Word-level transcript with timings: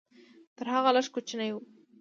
تر 0.57 0.67
هغه 0.75 0.89
لږ 0.95 1.05
کوچنی 1.15 1.49
و. 1.53 1.57